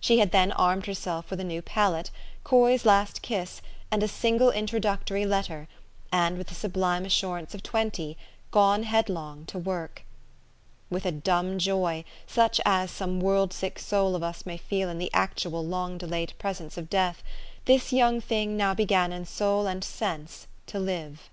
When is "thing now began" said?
18.18-19.12